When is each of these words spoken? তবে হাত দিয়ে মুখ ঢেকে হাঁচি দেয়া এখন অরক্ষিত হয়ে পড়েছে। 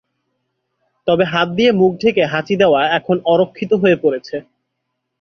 তবে 1.07 1.23
হাত 1.25 1.47
দিয়ে 1.57 1.71
মুখ 1.71 1.91
ঢেকে 2.01 2.23
হাঁচি 2.33 2.55
দেয়া 2.61 2.81
এখন 2.97 3.17
অরক্ষিত 3.25 3.71
হয়ে 3.81 3.97
পড়েছে। 4.03 4.35